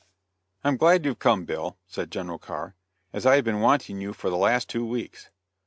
"I'm 0.63 0.77
glad 0.77 1.05
you've 1.05 1.19
come, 1.19 1.45
Bill," 1.45 1.77
said 1.85 2.09
General 2.09 2.39
Carr, 2.39 2.73
"as 3.13 3.27
I 3.27 3.35
have 3.35 3.45
been 3.45 3.59
wanting 3.61 4.01
you 4.01 4.13
for 4.13 4.31
the 4.31 4.35
last 4.35 4.67
two 4.67 4.83
weeks. 4.83 5.29